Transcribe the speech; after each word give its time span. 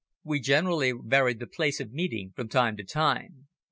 "We 0.23 0.39
generally 0.39 0.93
varied 0.93 1.37
the 1.37 1.45
place 1.45 1.79
of 1.79 1.91
meeting 1.91 2.33
from 2.35 2.49
time 2.49 2.75
to 2.77 2.83
time." 2.83 3.49